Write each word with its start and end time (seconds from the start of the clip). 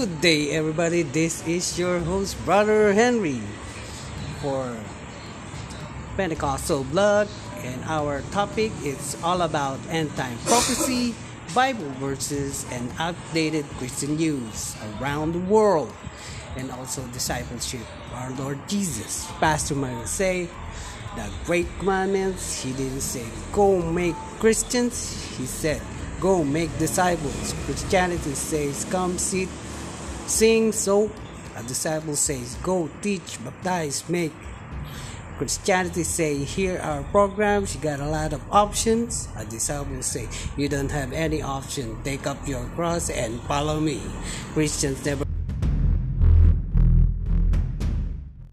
Good 0.00 0.22
day, 0.22 0.50
everybody. 0.56 1.02
This 1.02 1.46
is 1.46 1.78
your 1.78 1.98
host, 2.00 2.32
Brother 2.46 2.94
Henry, 2.94 3.42
for 4.40 4.74
Pentecostal 6.16 6.84
Blood, 6.84 7.28
and 7.60 7.84
our 7.84 8.22
topic 8.32 8.72
is 8.82 9.20
all 9.22 9.42
about 9.42 9.78
end 9.90 10.08
time 10.16 10.38
prophecy, 10.46 11.14
Bible 11.54 11.92
verses, 12.00 12.64
and 12.72 12.88
updated 12.92 13.68
Christian 13.76 14.16
news 14.16 14.74
around 14.96 15.32
the 15.32 15.44
world, 15.44 15.92
and 16.56 16.72
also 16.72 17.04
discipleship. 17.12 17.84
Our 18.14 18.30
Lord 18.40 18.56
Jesus, 18.72 19.28
Pastor 19.36 19.74
Michael 19.74 20.06
say, 20.06 20.48
the 21.14 21.28
great 21.44 21.68
commandments. 21.78 22.62
He 22.62 22.72
didn't 22.72 23.04
say 23.04 23.26
go 23.52 23.82
make 23.82 24.16
Christians. 24.40 25.12
He 25.36 25.44
said 25.44 25.82
go 26.20 26.42
make 26.42 26.72
disciples. 26.78 27.52
Christianity 27.66 28.32
says 28.32 28.86
come 28.88 29.18
sit 29.18 29.50
sing 30.30 30.72
so 30.72 31.10
a 31.56 31.62
disciple 31.64 32.14
says 32.16 32.54
go 32.62 32.88
teach 33.02 33.42
baptize 33.44 34.08
make. 34.08 34.32
Christianity 35.38 36.04
say 36.04 36.44
here 36.44 36.78
are 36.78 37.02
programs 37.04 37.74
you 37.74 37.80
got 37.80 37.98
a 38.00 38.06
lot 38.06 38.32
of 38.32 38.40
options. 38.52 39.28
A 39.36 39.44
disciple 39.44 40.02
say 40.02 40.28
you 40.56 40.68
don't 40.68 40.90
have 40.90 41.12
any 41.12 41.42
option. 41.42 42.00
Take 42.04 42.26
up 42.26 42.46
your 42.46 42.64
cross 42.76 43.10
and 43.10 43.40
follow 43.42 43.80
me. 43.80 44.00
Christians 44.52 45.04
never 45.04 45.29